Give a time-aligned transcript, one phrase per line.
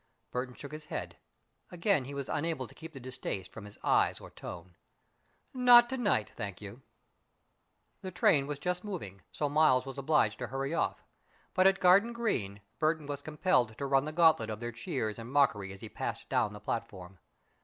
[0.31, 1.17] Burton shook his head.
[1.69, 4.75] Again he was unable to keep the distaste from his eyes or tone.
[5.53, 6.81] "Not to night, thank you."
[8.01, 11.03] The train was just moving, so Miles was obliged to hurry off,
[11.53, 15.31] but at Garden Green, Burton was compelled to run the gauntlet of their cheers and
[15.31, 17.19] mockery as he passed down the platform.